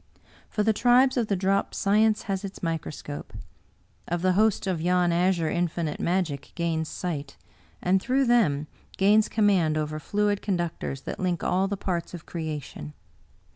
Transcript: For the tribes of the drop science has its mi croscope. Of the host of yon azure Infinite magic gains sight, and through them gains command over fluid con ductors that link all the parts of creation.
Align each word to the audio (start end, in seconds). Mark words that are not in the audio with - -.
For 0.49 0.63
the 0.63 0.73
tribes 0.73 1.15
of 1.15 1.27
the 1.27 1.35
drop 1.35 1.75
science 1.75 2.23
has 2.23 2.43
its 2.43 2.63
mi 2.63 2.79
croscope. 2.79 3.35
Of 4.07 4.23
the 4.23 4.31
host 4.33 4.65
of 4.65 4.81
yon 4.81 5.11
azure 5.11 5.51
Infinite 5.51 5.99
magic 5.99 6.53
gains 6.55 6.89
sight, 6.89 7.37
and 7.83 8.01
through 8.01 8.25
them 8.25 8.65
gains 8.97 9.29
command 9.29 9.77
over 9.77 9.99
fluid 9.99 10.41
con 10.41 10.57
ductors 10.57 11.03
that 11.03 11.19
link 11.19 11.43
all 11.43 11.67
the 11.67 11.77
parts 11.77 12.15
of 12.15 12.25
creation. 12.25 12.93